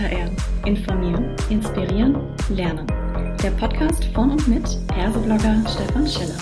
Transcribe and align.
HR. 0.00 0.30
Informieren, 0.64 1.36
inspirieren, 1.50 2.16
lernen. 2.48 2.86
Der 3.42 3.50
Podcast 3.50 4.02
von 4.14 4.30
und 4.30 4.48
mit 4.48 4.66
Herseblogger 4.94 5.62
Stefan 5.68 6.08
Schiller. 6.08 6.38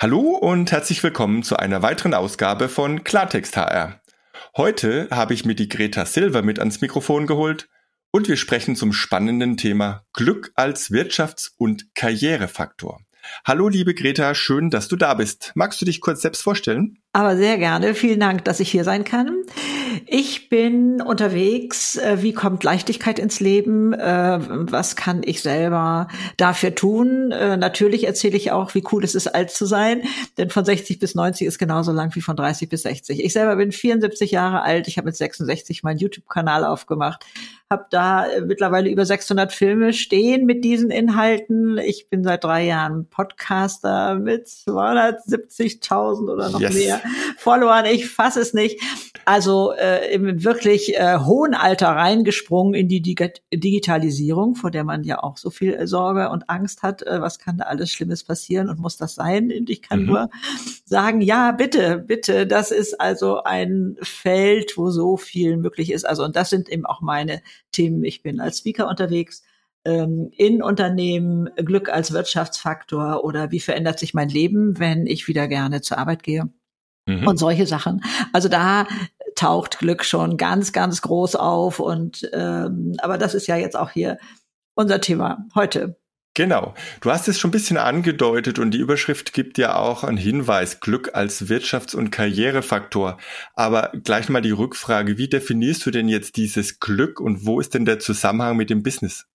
Hallo 0.00 0.20
und 0.20 0.72
herzlich 0.72 1.02
willkommen 1.02 1.42
zu 1.42 1.58
einer 1.58 1.82
weiteren 1.82 2.14
Ausgabe 2.14 2.70
von 2.70 3.04
Klartext 3.04 3.58
HR. 3.58 4.00
Heute 4.56 5.08
habe 5.10 5.34
ich 5.34 5.44
mir 5.44 5.54
die 5.54 5.68
Greta 5.68 6.06
Silver 6.06 6.40
mit 6.40 6.58
ans 6.58 6.80
Mikrofon 6.80 7.26
geholt 7.26 7.68
und 8.12 8.28
wir 8.28 8.38
sprechen 8.38 8.76
zum 8.76 8.94
spannenden 8.94 9.58
Thema 9.58 10.06
Glück 10.14 10.52
als 10.54 10.90
Wirtschafts- 10.90 11.50
und 11.58 11.94
Karrierefaktor. 11.94 12.98
Hallo 13.44 13.68
liebe 13.68 13.94
Greta, 13.94 14.34
schön, 14.34 14.70
dass 14.70 14.88
du 14.88 14.96
da 14.96 15.14
bist. 15.14 15.52
Magst 15.54 15.80
du 15.80 15.84
dich 15.84 16.00
kurz 16.00 16.22
selbst 16.22 16.42
vorstellen? 16.42 16.98
Aber 17.14 17.36
sehr 17.36 17.58
gerne. 17.58 17.94
Vielen 17.94 18.20
Dank, 18.20 18.44
dass 18.44 18.58
ich 18.58 18.70
hier 18.70 18.84
sein 18.84 19.04
kann. 19.04 19.42
Ich 20.06 20.48
bin 20.48 21.02
unterwegs. 21.02 21.96
Äh, 21.96 22.22
wie 22.22 22.32
kommt 22.32 22.64
Leichtigkeit 22.64 23.18
ins 23.18 23.38
Leben? 23.38 23.92
Äh, 23.92 24.38
was 24.40 24.96
kann 24.96 25.20
ich 25.22 25.42
selber 25.42 26.08
dafür 26.38 26.74
tun? 26.74 27.30
Äh, 27.30 27.58
natürlich 27.58 28.04
erzähle 28.04 28.38
ich 28.38 28.50
auch, 28.50 28.74
wie 28.74 28.82
cool 28.92 29.04
es 29.04 29.14
ist, 29.14 29.28
alt 29.28 29.50
zu 29.50 29.66
sein. 29.66 30.02
Denn 30.38 30.48
von 30.48 30.64
60 30.64 30.98
bis 30.98 31.14
90 31.14 31.46
ist 31.46 31.58
genauso 31.58 31.92
lang 31.92 32.14
wie 32.14 32.22
von 32.22 32.34
30 32.34 32.70
bis 32.70 32.82
60. 32.82 33.22
Ich 33.22 33.34
selber 33.34 33.56
bin 33.56 33.72
74 33.72 34.30
Jahre 34.30 34.62
alt. 34.62 34.88
Ich 34.88 34.96
habe 34.96 35.06
mit 35.06 35.16
66 35.16 35.82
meinen 35.82 35.98
YouTube-Kanal 35.98 36.64
aufgemacht 36.64 37.26
habe 37.72 37.86
da 37.90 38.26
mittlerweile 38.44 38.90
über 38.90 39.04
600 39.04 39.52
Filme 39.52 39.92
stehen 39.92 40.46
mit 40.46 40.62
diesen 40.62 40.90
Inhalten. 40.90 41.78
Ich 41.78 42.08
bin 42.08 42.22
seit 42.22 42.44
drei 42.44 42.64
Jahren 42.66 43.06
Podcaster 43.06 44.14
mit 44.14 44.46
270.000 44.46 46.30
oder 46.30 46.50
noch 46.50 46.60
yes. 46.60 46.74
mehr 46.74 47.01
Followern. 47.36 47.86
Ich 47.86 48.08
fasse 48.08 48.40
es 48.40 48.54
nicht. 48.54 48.80
Also 49.24 49.72
äh, 49.72 50.12
im 50.12 50.42
wirklich 50.42 50.96
äh, 50.96 51.18
hohen 51.18 51.54
Alter 51.54 51.88
reingesprungen 51.88 52.74
in 52.74 52.88
die 52.88 53.02
Dig 53.02 53.42
Digitalisierung, 53.52 54.54
vor 54.56 54.70
der 54.70 54.84
man 54.84 55.04
ja 55.04 55.22
auch 55.22 55.36
so 55.36 55.50
viel 55.50 55.74
äh, 55.74 55.86
Sorge 55.86 56.30
und 56.30 56.50
Angst 56.50 56.82
hat. 56.82 57.02
Äh, 57.02 57.20
was 57.20 57.38
kann 57.38 57.58
da 57.58 57.64
alles 57.64 57.90
Schlimmes 57.90 58.24
passieren 58.24 58.68
und 58.68 58.80
muss 58.80 58.96
das 58.96 59.14
sein? 59.14 59.52
Und 59.56 59.70
ich 59.70 59.82
kann 59.82 60.00
mhm. 60.00 60.06
nur 60.06 60.30
sagen, 60.84 61.20
ja, 61.20 61.52
bitte, 61.52 61.98
bitte. 61.98 62.46
Das 62.46 62.70
ist 62.70 63.00
also 63.00 63.42
ein 63.44 63.96
Feld, 64.02 64.76
wo 64.76 64.90
so 64.90 65.16
viel 65.16 65.56
möglich 65.56 65.92
ist. 65.92 66.04
Also 66.04 66.24
und 66.24 66.34
das 66.36 66.50
sind 66.50 66.68
eben 66.68 66.86
auch 66.86 67.00
meine 67.00 67.42
Themen. 67.70 68.04
Ich 68.04 68.22
bin 68.22 68.40
als 68.40 68.58
Speaker 68.58 68.88
unterwegs 68.88 69.42
ähm, 69.84 70.30
in 70.36 70.62
Unternehmen, 70.62 71.50
Glück 71.56 71.88
als 71.88 72.12
Wirtschaftsfaktor 72.12 73.24
oder 73.24 73.50
wie 73.50 73.60
verändert 73.60 73.98
sich 73.98 74.14
mein 74.14 74.28
Leben, 74.28 74.78
wenn 74.78 75.06
ich 75.06 75.28
wieder 75.28 75.48
gerne 75.48 75.80
zur 75.80 75.98
Arbeit 75.98 76.22
gehe. 76.22 76.48
Mhm. 77.06 77.26
Und 77.26 77.36
solche 77.36 77.66
Sachen. 77.66 78.02
Also 78.32 78.48
da 78.48 78.86
taucht 79.34 79.78
Glück 79.78 80.04
schon 80.04 80.36
ganz, 80.36 80.72
ganz 80.72 81.02
groß 81.02 81.36
auf. 81.36 81.80
Und 81.80 82.28
ähm, 82.32 82.94
aber 82.98 83.18
das 83.18 83.34
ist 83.34 83.46
ja 83.46 83.56
jetzt 83.56 83.76
auch 83.76 83.90
hier 83.90 84.18
unser 84.74 85.00
Thema 85.00 85.46
heute. 85.54 85.96
Genau. 86.34 86.72
Du 87.02 87.10
hast 87.10 87.28
es 87.28 87.38
schon 87.38 87.50
ein 87.50 87.52
bisschen 87.52 87.76
angedeutet 87.76 88.58
und 88.58 88.70
die 88.70 88.78
Überschrift 88.78 89.34
gibt 89.34 89.58
ja 89.58 89.76
auch 89.76 90.02
einen 90.02 90.16
Hinweis, 90.16 90.80
Glück 90.80 91.10
als 91.12 91.48
Wirtschafts- 91.48 91.94
und 91.94 92.10
Karrierefaktor. 92.10 93.18
Aber 93.54 93.92
gleich 94.02 94.30
mal 94.30 94.40
die 94.40 94.50
Rückfrage, 94.50 95.18
wie 95.18 95.28
definierst 95.28 95.84
du 95.84 95.90
denn 95.90 96.08
jetzt 96.08 96.36
dieses 96.38 96.80
Glück 96.80 97.20
und 97.20 97.44
wo 97.44 97.60
ist 97.60 97.74
denn 97.74 97.84
der 97.84 97.98
Zusammenhang 97.98 98.56
mit 98.56 98.70
dem 98.70 98.82
Business? 98.82 99.26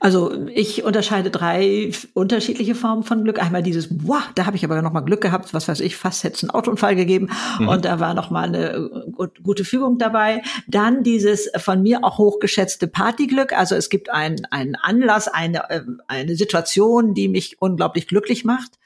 Also 0.00 0.46
ich 0.48 0.84
unterscheide 0.84 1.30
drei 1.30 1.90
unterschiedliche 2.14 2.74
Formen 2.74 3.02
von 3.02 3.24
Glück. 3.24 3.42
Einmal 3.42 3.62
dieses, 3.62 3.88
wow, 3.90 4.22
da 4.34 4.46
habe 4.46 4.56
ich 4.56 4.64
aber 4.64 4.80
noch 4.82 4.92
mal 4.92 5.00
Glück 5.00 5.20
gehabt, 5.20 5.54
was 5.54 5.68
weiß 5.68 5.80
ich, 5.80 5.96
fast 5.96 6.24
hätte 6.24 6.36
es 6.36 6.42
einen 6.42 6.50
Autounfall 6.50 6.96
gegeben 6.96 7.30
mhm. 7.58 7.68
und 7.68 7.84
da 7.84 8.00
war 8.00 8.14
noch 8.14 8.30
mal 8.30 8.48
eine 8.48 9.12
gute 9.42 9.64
Fügung 9.64 9.98
dabei. 9.98 10.42
Dann 10.66 11.02
dieses 11.02 11.50
von 11.56 11.82
mir 11.82 12.04
auch 12.04 12.18
hochgeschätzte 12.18 12.86
Partyglück. 12.86 13.52
Also 13.52 13.74
es 13.74 13.90
gibt 13.90 14.10
einen, 14.10 14.44
einen 14.50 14.74
Anlass, 14.76 15.28
eine, 15.28 15.70
äh, 15.70 15.82
eine 16.08 16.36
Situation, 16.36 17.14
die 17.14 17.28
mich 17.28 17.60
unglaublich 17.60 18.06
glücklich 18.06 18.44
macht. 18.44 18.78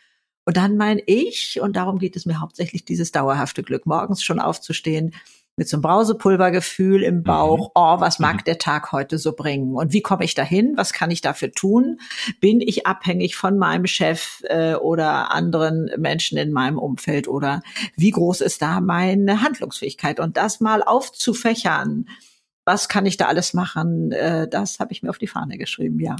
Und 0.44 0.56
dann 0.56 0.76
mein 0.76 1.00
Ich, 1.06 1.60
und 1.60 1.74
darum 1.74 1.98
geht 1.98 2.14
es 2.14 2.24
mir 2.24 2.40
hauptsächlich, 2.40 2.84
dieses 2.84 3.10
dauerhafte 3.10 3.64
Glück, 3.64 3.84
morgens 3.84 4.22
schon 4.22 4.38
aufzustehen, 4.38 5.12
mit 5.56 5.68
so 5.68 5.76
einem 5.76 5.82
Brausepulvergefühl 5.82 7.02
im 7.02 7.22
Bauch, 7.22 7.68
mhm. 7.68 7.72
oh, 7.74 8.00
was 8.00 8.18
mag 8.18 8.36
mhm. 8.36 8.44
der 8.44 8.58
Tag 8.58 8.92
heute 8.92 9.18
so 9.18 9.32
bringen? 9.32 9.74
Und 9.74 9.92
wie 9.92 10.02
komme 10.02 10.24
ich 10.24 10.34
dahin? 10.34 10.74
Was 10.76 10.92
kann 10.92 11.10
ich 11.10 11.22
dafür 11.22 11.50
tun? 11.50 11.98
Bin 12.40 12.60
ich 12.60 12.86
abhängig 12.86 13.36
von 13.36 13.56
meinem 13.56 13.86
Chef 13.86 14.42
äh, 14.44 14.74
oder 14.74 15.32
anderen 15.32 15.90
Menschen 15.96 16.36
in 16.36 16.52
meinem 16.52 16.78
Umfeld? 16.78 17.26
Oder 17.26 17.62
wie 17.96 18.10
groß 18.10 18.42
ist 18.42 18.60
da 18.60 18.80
meine 18.80 19.42
Handlungsfähigkeit? 19.42 20.20
Und 20.20 20.36
das 20.36 20.60
mal 20.60 20.82
aufzufächern, 20.82 22.06
was 22.66 22.88
kann 22.88 23.06
ich 23.06 23.16
da 23.16 23.26
alles 23.26 23.54
machen? 23.54 24.12
Äh, 24.12 24.48
das 24.48 24.78
habe 24.78 24.92
ich 24.92 25.02
mir 25.02 25.10
auf 25.10 25.18
die 25.18 25.26
Fahne 25.26 25.56
geschrieben, 25.56 26.00
ja. 26.00 26.16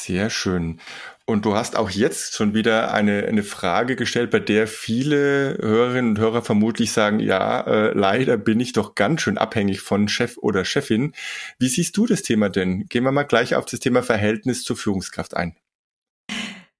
Sehr 0.00 0.30
schön. 0.30 0.80
Und 1.26 1.44
du 1.44 1.54
hast 1.54 1.76
auch 1.76 1.90
jetzt 1.90 2.34
schon 2.34 2.54
wieder 2.54 2.94
eine, 2.94 3.24
eine 3.26 3.42
Frage 3.42 3.96
gestellt, 3.96 4.30
bei 4.30 4.38
der 4.38 4.66
viele 4.66 5.58
Hörerinnen 5.60 6.12
und 6.12 6.18
Hörer 6.18 6.42
vermutlich 6.42 6.92
sagen, 6.92 7.20
ja, 7.20 7.60
äh, 7.62 7.92
leider 7.92 8.36
bin 8.36 8.60
ich 8.60 8.72
doch 8.72 8.94
ganz 8.94 9.22
schön 9.22 9.38
abhängig 9.38 9.80
von 9.80 10.08
Chef 10.08 10.38
oder 10.38 10.64
Chefin. 10.64 11.14
Wie 11.58 11.68
siehst 11.68 11.96
du 11.96 12.06
das 12.06 12.22
Thema 12.22 12.48
denn? 12.48 12.86
Gehen 12.86 13.04
wir 13.04 13.12
mal 13.12 13.24
gleich 13.24 13.56
auf 13.56 13.66
das 13.66 13.80
Thema 13.80 14.02
Verhältnis 14.02 14.62
zur 14.62 14.76
Führungskraft 14.76 15.36
ein 15.36 15.56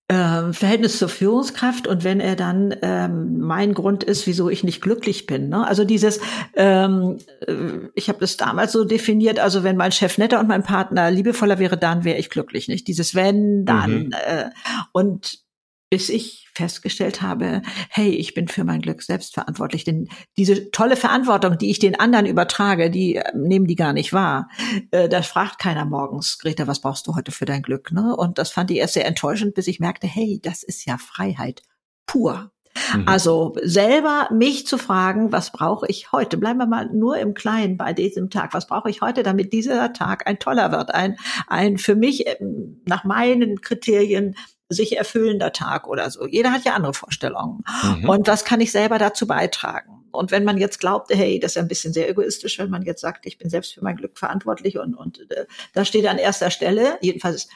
äh, 0.08 0.52
Verhältnis 0.54 0.98
zur 0.98 1.10
Führungskraft 1.10 1.86
und 1.86 2.02
wenn 2.02 2.20
er 2.20 2.34
dann 2.34 2.74
ähm, 2.80 3.40
mein 3.40 3.74
Grund 3.74 4.04
ist, 4.04 4.26
wieso 4.26 4.48
ich 4.48 4.64
nicht 4.64 4.80
glücklich 4.80 5.26
bin. 5.26 5.50
Ne? 5.50 5.66
Also 5.66 5.84
dieses, 5.84 6.20
ähm, 6.54 7.18
äh, 7.46 7.54
ich 7.94 8.08
habe 8.08 8.18
das 8.18 8.38
damals 8.38 8.72
so 8.72 8.84
definiert, 8.84 9.38
also 9.38 9.64
wenn 9.64 9.76
mein 9.76 9.92
Chef 9.92 10.16
netter 10.16 10.40
und 10.40 10.48
mein 10.48 10.62
Partner 10.62 11.10
liebevoller 11.10 11.58
wäre, 11.58 11.76
dann 11.76 12.04
wäre 12.04 12.18
ich 12.18 12.30
glücklich. 12.30 12.68
Nicht 12.68 12.88
dieses 12.88 13.14
wenn, 13.14 13.66
dann. 13.66 14.04
Mhm. 14.06 14.12
Äh, 14.12 14.50
und 14.92 15.40
bis 15.90 16.08
ich 16.08 16.48
festgestellt 16.54 17.22
habe, 17.22 17.62
hey, 17.88 18.10
ich 18.10 18.34
bin 18.34 18.48
für 18.48 18.64
mein 18.64 18.82
Glück 18.82 19.02
selbst 19.02 19.34
verantwortlich. 19.34 19.84
Denn 19.84 20.08
diese 20.36 20.70
tolle 20.70 20.96
Verantwortung, 20.96 21.56
die 21.56 21.70
ich 21.70 21.78
den 21.78 21.98
anderen 21.98 22.26
übertrage, 22.26 22.90
die 22.90 23.16
äh, 23.16 23.24
nehmen 23.34 23.66
die 23.66 23.76
gar 23.76 23.92
nicht 23.92 24.12
wahr. 24.12 24.48
Äh, 24.90 25.08
da 25.08 25.22
fragt 25.22 25.58
keiner 25.58 25.84
morgens, 25.84 26.38
Greta, 26.38 26.66
was 26.66 26.80
brauchst 26.80 27.06
du 27.06 27.14
heute 27.14 27.32
für 27.32 27.46
dein 27.46 27.62
Glück? 27.62 27.92
Ne? 27.92 28.14
Und 28.14 28.38
das 28.38 28.50
fand 28.50 28.70
ich 28.70 28.78
erst 28.78 28.94
sehr 28.94 29.06
enttäuschend, 29.06 29.54
bis 29.54 29.66
ich 29.66 29.80
merkte, 29.80 30.06
hey, 30.06 30.40
das 30.42 30.62
ist 30.62 30.84
ja 30.84 30.98
Freiheit 30.98 31.62
pur. 32.06 32.50
Mhm. 32.94 33.08
Also 33.08 33.54
selber 33.62 34.28
mich 34.32 34.66
zu 34.66 34.78
fragen, 34.78 35.32
was 35.32 35.52
brauche 35.52 35.86
ich 35.88 36.12
heute? 36.12 36.36
Bleiben 36.36 36.58
wir 36.58 36.66
mal 36.66 36.90
nur 36.92 37.18
im 37.18 37.34
Kleinen 37.34 37.76
bei 37.76 37.92
diesem 37.92 38.30
Tag. 38.30 38.54
Was 38.54 38.66
brauche 38.66 38.90
ich 38.90 39.00
heute, 39.00 39.22
damit 39.22 39.52
dieser 39.52 39.92
Tag 39.92 40.26
ein 40.26 40.38
toller 40.38 40.72
wird? 40.72 40.94
Ein, 40.94 41.16
ein 41.46 41.78
für 41.78 41.94
mich 41.94 42.26
ähm, 42.26 42.82
nach 42.84 43.04
meinen 43.04 43.60
Kriterien 43.60 44.34
sich 44.68 44.96
erfüllender 44.96 45.52
Tag 45.52 45.88
oder 45.88 46.10
so. 46.10 46.26
Jeder 46.26 46.52
hat 46.52 46.64
ja 46.64 46.74
andere 46.74 46.94
Vorstellungen. 46.94 47.64
Mhm. 47.82 48.08
Und 48.08 48.28
was 48.28 48.44
kann 48.44 48.60
ich 48.60 48.70
selber 48.70 48.98
dazu 48.98 49.26
beitragen? 49.26 50.04
Und 50.10 50.30
wenn 50.30 50.44
man 50.44 50.58
jetzt 50.58 50.80
glaubt, 50.80 51.10
hey, 51.14 51.38
das 51.38 51.52
ist 51.52 51.54
ja 51.56 51.62
ein 51.62 51.68
bisschen 51.68 51.92
sehr 51.92 52.08
egoistisch, 52.08 52.58
wenn 52.58 52.70
man 52.70 52.82
jetzt 52.82 53.00
sagt, 53.00 53.26
ich 53.26 53.38
bin 53.38 53.50
selbst 53.50 53.74
für 53.74 53.84
mein 53.84 53.96
Glück 53.96 54.18
verantwortlich 54.18 54.78
und, 54.78 54.94
und 54.94 55.30
äh, 55.30 55.46
das 55.74 55.88
steht 55.88 56.06
an 56.06 56.18
erster 56.18 56.50
Stelle. 56.50 56.98
Jedenfalls 57.00 57.48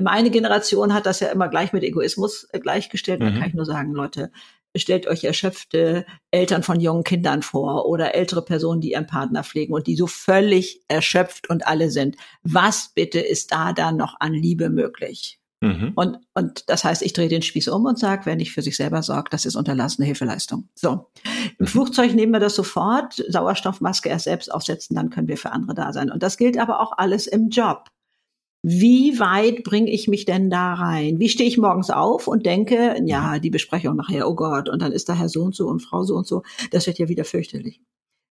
meine 0.00 0.30
Generation 0.30 0.94
hat 0.94 1.06
das 1.06 1.20
ja 1.20 1.28
immer 1.28 1.48
gleich 1.48 1.72
mit 1.72 1.82
Egoismus 1.82 2.46
äh, 2.52 2.60
gleichgestellt. 2.60 3.20
Mhm. 3.20 3.24
Da 3.24 3.30
kann 3.32 3.48
ich 3.48 3.54
nur 3.54 3.64
sagen, 3.64 3.92
Leute, 3.92 4.30
stellt 4.76 5.06
euch 5.06 5.24
erschöpfte 5.24 6.06
Eltern 6.30 6.62
von 6.62 6.80
jungen 6.80 7.04
Kindern 7.04 7.42
vor 7.42 7.86
oder 7.86 8.14
ältere 8.14 8.44
Personen, 8.44 8.80
die 8.80 8.92
ihren 8.92 9.06
Partner 9.06 9.42
pflegen 9.42 9.74
und 9.74 9.86
die 9.86 9.96
so 9.96 10.06
völlig 10.06 10.82
erschöpft 10.88 11.50
und 11.50 11.66
alle 11.66 11.90
sind. 11.90 12.16
Was 12.42 12.92
bitte 12.94 13.20
ist 13.20 13.52
da 13.52 13.72
dann 13.72 13.96
noch 13.96 14.16
an 14.20 14.34
Liebe 14.34 14.70
möglich? 14.70 15.40
Mhm. 15.60 15.92
Und, 15.96 16.18
und 16.34 16.64
das 16.68 16.84
heißt, 16.84 17.02
ich 17.02 17.12
drehe 17.12 17.28
den 17.28 17.42
Spieß 17.42 17.68
um 17.68 17.84
und 17.84 17.98
sage, 17.98 18.26
wer 18.26 18.36
nicht 18.36 18.52
für 18.52 18.62
sich 18.62 18.76
selber 18.76 19.02
sorgt, 19.02 19.32
das 19.32 19.44
ist 19.44 19.56
unterlassene 19.56 20.06
Hilfeleistung. 20.06 20.68
So. 20.74 21.08
Im 21.58 21.64
mhm. 21.64 21.66
Flugzeug 21.66 22.14
nehmen 22.14 22.32
wir 22.32 22.40
das 22.40 22.54
sofort, 22.54 23.22
Sauerstoffmaske 23.28 24.08
erst 24.08 24.24
selbst 24.24 24.52
aufsetzen, 24.52 24.94
dann 24.94 25.10
können 25.10 25.28
wir 25.28 25.36
für 25.36 25.52
andere 25.52 25.74
da 25.74 25.92
sein. 25.92 26.10
Und 26.10 26.22
das 26.22 26.36
gilt 26.36 26.58
aber 26.58 26.80
auch 26.80 26.92
alles 26.96 27.26
im 27.26 27.48
Job. 27.48 27.88
Wie 28.62 29.18
weit 29.18 29.62
bringe 29.62 29.90
ich 29.90 30.08
mich 30.08 30.24
denn 30.24 30.50
da 30.50 30.74
rein? 30.74 31.20
Wie 31.20 31.28
stehe 31.28 31.48
ich 31.48 31.58
morgens 31.58 31.90
auf 31.90 32.26
und 32.26 32.44
denke, 32.44 32.96
ja, 33.04 33.34
mhm. 33.36 33.40
die 33.40 33.50
Besprechung 33.50 33.96
nachher, 33.96 34.28
oh 34.28 34.34
Gott, 34.34 34.68
und 34.68 34.80
dann 34.80 34.92
ist 34.92 35.08
da 35.08 35.14
Herr 35.14 35.28
so 35.28 35.42
und 35.42 35.56
so 35.56 35.66
und 35.66 35.80
Frau 35.80 36.04
so 36.04 36.14
und 36.14 36.26
so, 36.26 36.42
das 36.70 36.86
wird 36.86 36.98
ja 36.98 37.08
wieder 37.08 37.24
fürchterlich. 37.24 37.80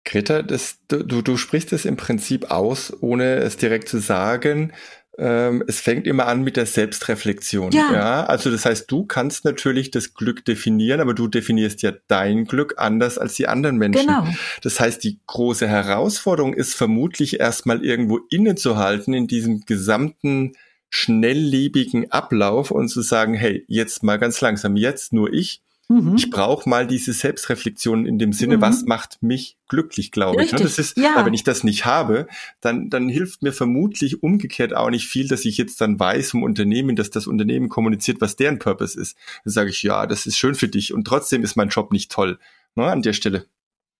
Greta, 0.04 0.42
das, 0.42 0.78
du, 0.88 1.22
du 1.22 1.36
sprichst 1.36 1.72
es 1.72 1.84
im 1.84 1.96
Prinzip 1.96 2.50
aus, 2.50 2.92
ohne 3.00 3.36
es 3.36 3.56
direkt 3.56 3.88
zu 3.88 3.98
sagen 3.98 4.72
ähm, 5.18 5.62
es 5.66 5.80
fängt 5.80 6.06
immer 6.06 6.26
an 6.26 6.42
mit 6.42 6.56
der 6.56 6.66
Selbstreflexion. 6.66 7.72
Ja. 7.72 7.92
ja. 7.92 8.24
Also 8.24 8.50
das 8.50 8.64
heißt, 8.64 8.90
du 8.90 9.04
kannst 9.04 9.44
natürlich 9.44 9.90
das 9.90 10.14
Glück 10.14 10.44
definieren, 10.44 11.00
aber 11.00 11.14
du 11.14 11.28
definierst 11.28 11.82
ja 11.82 11.92
dein 12.08 12.44
Glück 12.44 12.74
anders 12.78 13.18
als 13.18 13.34
die 13.34 13.46
anderen 13.46 13.76
Menschen. 13.76 14.06
Genau. 14.06 14.26
Das 14.62 14.80
heißt, 14.80 15.04
die 15.04 15.20
große 15.26 15.68
Herausforderung 15.68 16.54
ist 16.54 16.74
vermutlich 16.74 17.40
erstmal 17.40 17.84
irgendwo 17.84 18.20
innezuhalten 18.30 19.12
in 19.12 19.26
diesem 19.26 19.60
gesamten 19.66 20.54
schnelllebigen 20.88 22.10
Ablauf 22.10 22.70
und 22.70 22.88
zu 22.88 23.02
sagen, 23.02 23.34
hey, 23.34 23.64
jetzt 23.68 24.02
mal 24.02 24.18
ganz 24.18 24.40
langsam, 24.40 24.76
jetzt 24.76 25.12
nur 25.12 25.32
ich. 25.32 25.62
Mhm. 25.92 26.16
Ich 26.16 26.30
brauche 26.30 26.68
mal 26.68 26.86
diese 26.86 27.12
Selbstreflexion 27.12 28.06
in 28.06 28.18
dem 28.18 28.32
Sinne, 28.32 28.56
mhm. 28.56 28.60
was 28.62 28.84
macht 28.84 29.22
mich 29.22 29.58
glücklich, 29.68 30.10
glaube 30.10 30.42
ich. 30.42 30.52
Ne? 30.52 30.58
Das 30.58 30.78
ist, 30.78 30.96
ja. 30.96 31.24
wenn 31.24 31.34
ich 31.34 31.44
das 31.44 31.64
nicht 31.64 31.84
habe, 31.84 32.26
dann, 32.60 32.88
dann 32.88 33.08
hilft 33.08 33.42
mir 33.42 33.52
vermutlich 33.52 34.22
umgekehrt 34.22 34.74
auch 34.74 34.90
nicht 34.90 35.06
viel, 35.06 35.28
dass 35.28 35.44
ich 35.44 35.58
jetzt 35.58 35.80
dann 35.80 36.00
weiß 36.00 36.30
vom 36.30 36.42
Unternehmen, 36.42 36.96
dass 36.96 37.10
das 37.10 37.26
Unternehmen 37.26 37.68
kommuniziert, 37.68 38.20
was 38.20 38.36
deren 38.36 38.58
Purpose 38.58 38.98
ist. 38.98 39.16
Dann 39.44 39.52
sage 39.52 39.70
ich, 39.70 39.82
ja, 39.82 40.06
das 40.06 40.26
ist 40.26 40.38
schön 40.38 40.54
für 40.54 40.68
dich 40.68 40.94
und 40.94 41.04
trotzdem 41.04 41.42
ist 41.42 41.56
mein 41.56 41.68
Job 41.68 41.92
nicht 41.92 42.10
toll 42.10 42.38
ne, 42.74 42.90
an 42.90 43.02
der 43.02 43.12
Stelle 43.12 43.46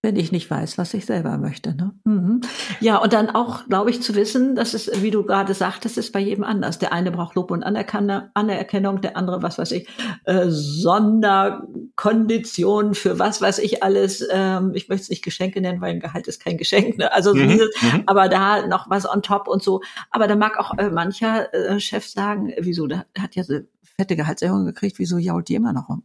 wenn 0.03 0.15
ich 0.17 0.33
nicht 0.33 0.51
weiß, 0.51 0.77
was 0.77 0.93
ich 0.93 1.05
selber 1.05 1.37
möchte. 1.37 1.73
Ne? 1.73 1.93
Mhm. 2.03 2.41
Ja, 2.81 2.97
und 2.97 3.13
dann 3.13 3.29
auch, 3.29 3.65
glaube 3.67 3.89
ich, 3.89 4.01
zu 4.01 4.15
wissen, 4.15 4.53
dass 4.53 4.73
es, 4.73 5.01
wie 5.01 5.11
du 5.11 5.23
gerade 5.23 5.53
sagtest, 5.53 5.97
ist 5.97 6.11
bei 6.11 6.19
jedem 6.19 6.43
anders. 6.43 6.77
Der 6.77 6.91
eine 6.91 7.09
braucht 7.09 7.35
Lob 7.35 7.51
und 7.51 7.63
Anerkennung, 7.63 8.99
der 8.99 9.15
andere, 9.15 9.41
was 9.41 9.57
weiß 9.57 9.71
ich, 9.71 9.87
äh, 10.25 10.47
Sonderkonditionen 10.49 12.95
für 12.95 13.17
was 13.17 13.41
weiß 13.41 13.59
ich 13.59 13.81
alles. 13.81 14.27
Ähm, 14.29 14.73
ich 14.75 14.89
möchte 14.89 15.03
es 15.03 15.09
nicht 15.09 15.23
Geschenke 15.23 15.61
nennen, 15.61 15.79
weil 15.79 15.93
ein 15.93 16.01
Gehalt 16.01 16.27
ist 16.27 16.43
kein 16.43 16.57
Geschenk. 16.57 16.97
Ne? 16.97 17.09
Also 17.13 17.33
mhm. 17.33 17.47
dieses, 17.47 17.69
mhm. 17.81 18.03
aber 18.05 18.27
da 18.27 18.67
noch 18.67 18.89
was 18.89 19.09
on 19.09 19.21
top 19.21 19.47
und 19.47 19.63
so. 19.63 19.79
Aber 20.11 20.27
da 20.27 20.35
mag 20.35 20.59
auch 20.59 20.77
äh, 20.77 20.89
mancher 20.89 21.53
äh, 21.53 21.79
Chef 21.79 22.05
sagen, 22.05 22.51
wieso, 22.59 22.87
der 22.87 23.05
hat 23.17 23.35
ja 23.35 23.45
so 23.45 23.59
fette 23.95 24.15
Gehaltserhöhung 24.15 24.65
gekriegt, 24.65 24.99
wieso 24.99 25.17
jault 25.17 25.49
die 25.49 25.55
immer 25.55 25.73
noch 25.73 25.89
rum? 25.89 26.03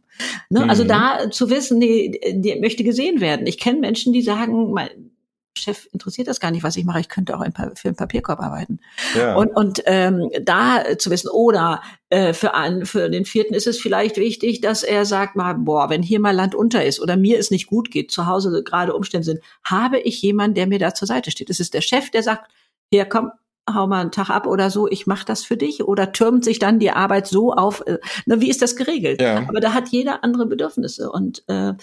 Ne? 0.49 0.61
Also 0.61 0.83
mhm. 0.83 0.91
Also 0.91 1.25
da 1.25 1.31
zu 1.31 1.49
wissen, 1.49 1.79
nee, 1.79 2.19
die 2.33 2.59
möchte 2.59 2.83
gesehen 2.83 3.21
werden. 3.21 3.47
Ich 3.47 3.57
kenne 3.57 3.79
Menschen, 3.79 4.13
die 4.13 4.21
sagen, 4.21 4.71
mein 4.71 5.11
Chef 5.57 5.87
interessiert 5.91 6.27
das 6.27 6.39
gar 6.39 6.51
nicht, 6.51 6.63
was 6.63 6.77
ich 6.77 6.85
mache. 6.85 6.99
Ich 6.99 7.09
könnte 7.09 7.35
auch 7.35 7.41
ein 7.41 7.53
für 7.53 7.89
einen 7.89 7.95
Papierkorb 7.95 8.39
arbeiten. 8.39 8.79
Ja. 9.15 9.35
Und, 9.35 9.49
und 9.55 9.83
ähm, 9.85 10.29
da 10.41 10.97
zu 10.97 11.09
wissen, 11.09 11.29
oder 11.29 11.81
äh, 12.09 12.33
für, 12.33 12.53
einen, 12.53 12.85
für 12.85 13.09
den 13.09 13.25
vierten 13.25 13.53
ist 13.53 13.67
es 13.67 13.79
vielleicht 13.79 14.17
wichtig, 14.17 14.61
dass 14.61 14.83
er 14.83 15.05
sagt 15.05 15.35
mal, 15.35 15.53
boah, 15.53 15.89
wenn 15.89 16.01
hier 16.01 16.19
mal 16.19 16.35
Land 16.35 16.55
unter 16.55 16.85
ist 16.85 17.01
oder 17.01 17.17
mir 17.17 17.37
es 17.37 17.51
nicht 17.51 17.67
gut 17.67 17.91
geht, 17.91 18.11
zu 18.11 18.25
Hause 18.25 18.63
gerade 18.63 18.95
Umstände 18.95 19.25
sind, 19.25 19.39
habe 19.63 19.99
ich 19.99 20.21
jemanden, 20.21 20.55
der 20.55 20.67
mir 20.67 20.79
da 20.79 20.93
zur 20.93 21.07
Seite 21.07 21.31
steht. 21.31 21.49
Es 21.49 21.59
ist 21.59 21.73
der 21.73 21.81
Chef, 21.81 22.09
der 22.09 22.23
sagt, 22.23 22.49
hier 22.91 23.05
komm, 23.05 23.31
hau 23.73 23.87
mal 23.87 24.01
einen 24.01 24.11
Tag 24.11 24.29
ab 24.29 24.47
oder 24.47 24.69
so, 24.69 24.87
ich 24.87 25.07
mache 25.07 25.25
das 25.25 25.43
für 25.43 25.57
dich 25.57 25.83
oder 25.83 26.11
türmt 26.11 26.43
sich 26.43 26.59
dann 26.59 26.79
die 26.79 26.91
Arbeit 26.91 27.27
so 27.27 27.53
auf, 27.53 27.81
äh, 27.87 27.99
na, 28.25 28.41
wie 28.41 28.49
ist 28.49 28.61
das 28.61 28.75
geregelt? 28.75 29.21
Ja. 29.21 29.47
Aber 29.47 29.59
da 29.59 29.73
hat 29.73 29.89
jeder 29.89 30.23
andere 30.23 30.45
Bedürfnisse 30.45 31.11
und 31.11 31.43
äh, 31.47 31.73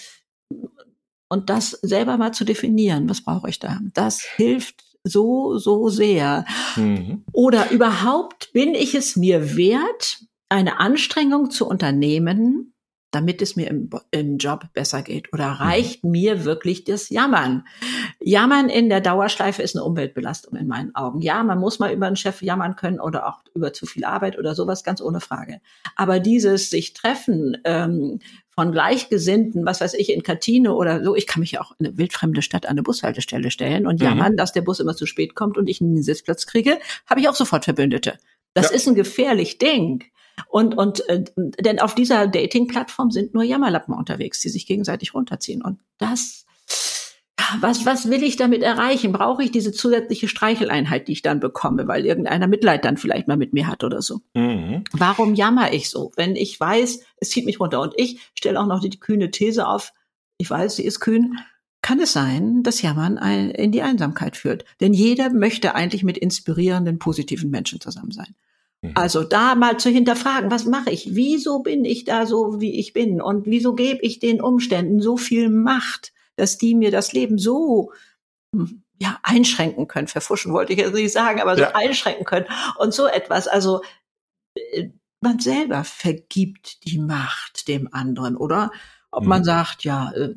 und 1.29 1.50
das 1.50 1.71
selber 1.71 2.17
mal 2.19 2.33
zu 2.33 2.44
definieren, 2.44 3.11
was 3.11 3.21
brauche 3.21 3.49
ich 3.49 3.59
da? 3.59 3.81
Das 3.94 4.23
hilft 4.23 4.85
so, 5.03 5.59
so 5.59 5.88
sehr. 5.88 6.44
Mhm. 6.77 7.25
Oder 7.33 7.71
überhaupt 7.71 8.53
bin 8.53 8.75
ich 8.75 8.94
es 8.94 9.17
mir 9.17 9.56
wert, 9.56 10.21
eine 10.49 10.79
Anstrengung 10.79 11.50
zu 11.50 11.67
unternehmen, 11.67 12.75
damit 13.11 13.41
es 13.41 13.56
mir 13.56 13.69
im, 13.69 13.88
im 14.11 14.38
Job 14.38 14.67
besser 14.73 15.03
geht? 15.03 15.32
Oder 15.32 15.49
mhm. 15.49 15.56
reicht 15.56 16.05
mhm. 16.05 16.11
mir 16.11 16.44
wirklich 16.44 16.85
das 16.85 17.08
Jammern? 17.08 17.64
Jammern 18.20 18.69
in 18.69 18.88
der 18.88 19.00
Dauerschleife 19.00 19.62
ist 19.62 19.76
eine 19.76 19.85
Umweltbelastung 19.85 20.56
in 20.56 20.67
meinen 20.67 20.94
Augen. 20.94 21.20
Ja, 21.20 21.43
man 21.43 21.58
muss 21.58 21.79
mal 21.79 21.93
über 21.93 22.06
einen 22.06 22.17
Chef 22.17 22.43
jammern 22.43 22.76
können 22.76 23.00
oder 23.00 23.29
auch 23.29 23.43
über 23.55 23.73
zu 23.73 23.87
viel 23.87 24.05
Arbeit 24.05 24.38
oder 24.38 24.55
sowas, 24.55 24.85
ganz 24.85 25.00
ohne 25.00 25.20
Frage. 25.20 25.61
Aber 25.94 26.20
dieses 26.20 26.70
sich 26.70 26.93
treffen 26.93 27.56
ähm, 27.64 28.20
von 28.50 28.73
Gleichgesinnten, 28.73 29.67
was 29.67 29.81
weiß 29.81 29.94
ich, 29.94 30.12
in 30.12 30.23
Katine 30.23 30.75
oder 30.75 31.05
so, 31.05 31.14
ich 31.14 31.26
kann 31.26 31.41
mich 31.41 31.52
ja 31.52 31.61
auch 31.61 31.73
in 31.79 31.87
eine 31.87 31.99
wildfremde 31.99 32.43
Stadt 32.43 32.64
an 32.64 32.73
eine 32.73 32.82
Bushaltestelle 32.82 33.50
stellen 33.50 33.87
und 33.87 34.00
mhm. 34.00 34.06
jammern, 34.06 34.37
dass 34.37 34.52
der 34.52 34.62
Bus 34.62 34.81
immer 34.81 34.97
zu 34.97 35.06
spät 35.06 35.35
kommt 35.35 35.59
und 35.59 35.69
ich 35.69 35.81
einen 35.81 36.02
Sitzplatz 36.02 36.47
kriege, 36.47 36.79
habe 37.09 37.20
ich 37.20 37.29
auch 37.29 37.35
sofort 37.35 37.64
Verbündete. 37.64 38.19
Das 38.55 38.70
ja. 38.70 38.76
ist 38.76 38.88
ein 38.88 38.94
gefährlich 38.94 39.59
Ding. 39.59 40.05
Und, 40.49 40.77
und 40.77 41.09
äh, 41.09 41.25
denn 41.37 41.81
auf 41.81 41.94
dieser 41.94 42.27
Dating-Plattform 42.27 43.11
sind 43.11 43.35
nur 43.35 43.43
Jammerlappen 43.43 43.94
unterwegs, 43.94 44.41
die 44.41 44.49
sich 44.49 44.67
gegenseitig 44.67 45.15
runterziehen. 45.15 45.62
Und 45.62 45.81
das, 45.99 46.47
was, 47.61 47.87
was 47.87 48.11
will 48.11 48.23
ich 48.23 48.37
damit 48.37 48.62
erreichen? 48.62 49.12
Brauche 49.12 49.43
ich 49.43 49.50
diese 49.50 49.73
zusätzliche 49.73 50.29
Streicheleinheit, 50.29 51.09
die 51.09 51.12
ich 51.12 51.23
dann 51.23 51.41
bekomme, 51.41 51.88
weil 51.88 52.05
irgendeiner 52.05 52.47
Mitleid 52.47 52.85
dann 52.85 52.97
vielleicht 52.97 53.29
mal 53.29 53.37
mit 53.37 53.53
mir 53.55 53.67
hat 53.67 53.85
oder 53.85 54.03
so? 54.03 54.21
Mhm. 54.35 54.85
Warum 54.93 55.35
jammer 55.35 55.73
ich 55.73 55.88
so, 55.88 56.12
wenn 56.17 56.37
ich 56.37 56.59
weiß, 56.59 57.00
es 57.19 57.31
zieht 57.31 57.47
mich 57.47 57.61
runter? 57.61 57.81
Und 57.81 57.94
ich 57.97 58.21
stelle 58.35 58.61
auch 58.61 58.67
noch 58.67 58.81
die, 58.81 58.91
die 58.91 59.00
kühne 59.00 59.31
These 59.31 59.67
auf, 59.67 59.93
ich 60.38 60.50
weiß, 60.50 60.77
sie 60.77 60.85
ist 60.85 61.00
kühn, 61.00 61.38
kann 61.83 62.00
es 62.00 62.12
sein, 62.12 62.62
dass 62.62 62.83
Jammern 62.83 63.17
in 63.17 63.71
die 63.71 63.83
Einsamkeit 63.83 64.37
führt. 64.37 64.65
Denn 64.81 64.93
jeder 64.93 65.31
möchte 65.31 65.75
eigentlich 65.75 66.03
mit 66.03 66.19
inspirierenden, 66.19 66.99
positiven 66.99 67.50
Menschen 67.50 67.81
zusammen 67.81 68.11
sein. 68.11 68.35
Mhm. 68.87 68.93
Also 68.94 69.25
da 69.25 69.55
mal 69.55 69.79
zu 69.79 69.91
hinterfragen, 69.91 70.50
was 70.50 70.65
mache 70.65 70.91
ich? 70.91 71.15
Wieso 71.15 71.61
bin 71.61 71.85
ich 71.85 72.05
da 72.05 72.27
so, 72.27 72.61
wie 72.61 72.79
ich 72.79 72.93
bin? 72.93 73.21
Und 73.21 73.47
wieso 73.47 73.75
gebe 73.75 74.00
ich 74.03 74.19
den 74.19 74.41
Umständen 74.41 75.00
so 75.00 75.17
viel 75.17 75.49
Macht, 75.49 76.12
dass 76.37 76.59
die 76.59 76.75
mir 76.75 76.91
das 76.91 77.12
Leben 77.12 77.38
so 77.38 77.93
hm, 78.55 78.83
ja, 78.99 79.19
einschränken 79.23 79.88
können. 79.88 80.09
Verfuschen 80.09 80.53
wollte 80.53 80.73
ich 80.73 80.79
jetzt 80.79 80.94
nicht 80.94 81.12
sagen, 81.12 81.41
aber 81.41 81.56
so 81.56 81.62
ja. 81.62 81.75
einschränken 81.75 82.25
können. 82.25 82.47
Und 82.79 82.94
so 82.94 83.06
etwas. 83.06 83.49
Also 83.49 83.83
äh, 84.55 84.88
man 85.21 85.38
selber 85.38 85.85
vergibt 85.85 86.85
die 86.85 86.99
Macht 86.99 87.69
dem 87.69 87.88
anderen, 87.93 88.37
oder? 88.37 88.71
Ob 89.11 89.25
mhm. 89.25 89.29
man 89.29 89.44
sagt, 89.44 89.85
ja, 89.85 90.12
äh, 90.12 90.35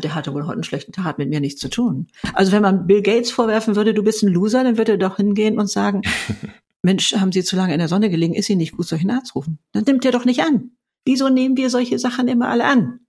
der 0.00 0.14
hatte 0.14 0.34
wohl 0.34 0.42
heute 0.42 0.54
einen 0.54 0.64
schlechten 0.64 0.92
Tag, 0.92 1.04
hat 1.04 1.18
mit 1.18 1.28
mir 1.28 1.40
nichts 1.40 1.60
zu 1.60 1.68
tun. 1.68 2.08
Also 2.34 2.52
wenn 2.52 2.62
man 2.62 2.86
Bill 2.86 3.02
Gates 3.02 3.30
vorwerfen 3.30 3.76
würde, 3.76 3.94
du 3.94 4.02
bist 4.02 4.22
ein 4.22 4.32
Loser, 4.32 4.64
dann 4.64 4.78
würde 4.78 4.92
er 4.92 4.98
doch 4.98 5.16
hingehen 5.16 5.58
und 5.58 5.70
sagen, 5.70 6.02
Mensch, 6.86 7.14
haben 7.14 7.32
Sie 7.32 7.42
zu 7.42 7.56
lange 7.56 7.72
in 7.72 7.80
der 7.80 7.88
Sonne 7.88 8.10
gelegen, 8.10 8.34
ist 8.34 8.48
Ihnen 8.48 8.58
nicht 8.60 8.76
gut, 8.76 8.86
solchen 8.86 9.10
Arzt 9.10 9.34
rufen. 9.34 9.58
Dann 9.72 9.82
nimmt 9.84 10.04
er 10.04 10.12
doch 10.12 10.24
nicht 10.24 10.42
an. 10.42 10.70
Wieso 11.04 11.28
nehmen 11.28 11.56
wir 11.56 11.68
solche 11.68 11.98
Sachen 11.98 12.28
immer 12.28 12.48
alle 12.48 12.64
an? 12.64 13.00